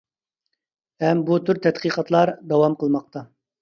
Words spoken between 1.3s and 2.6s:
تۈر تەتقىقاتلار